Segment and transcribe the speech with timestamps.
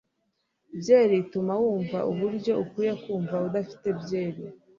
[0.79, 4.41] byeri ituma wumva uburyo ukwiye kumva udafite byeri